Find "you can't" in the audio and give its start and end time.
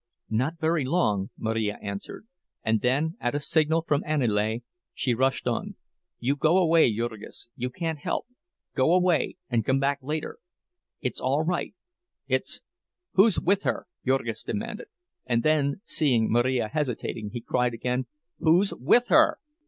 7.55-7.99